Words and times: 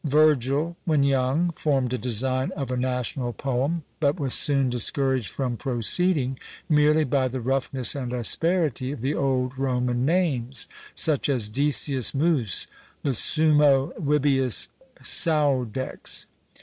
Virgil, 0.03 0.75
when 0.83 1.03
young, 1.03 1.51
formed 1.51 1.93
a 1.93 1.97
design 1.99 2.49
of 2.53 2.71
a 2.71 2.75
national 2.75 3.33
poem, 3.33 3.83
but 3.99 4.19
was 4.19 4.33
soon 4.33 4.67
discouraged 4.67 5.29
from 5.29 5.55
proceeding, 5.57 6.39
merely 6.67 7.03
by 7.03 7.27
the 7.27 7.39
roughness 7.39 7.93
and 7.93 8.11
asperity 8.11 8.91
of 8.91 9.01
the 9.01 9.13
old 9.13 9.59
Roman 9.59 10.03
names, 10.03 10.67
such 10.95 11.29
as 11.29 11.49
Decius 11.51 12.15
Mus; 12.15 12.65
Lucumo; 13.03 13.93
Vibius 13.99 14.69
Caudex. 15.03 16.25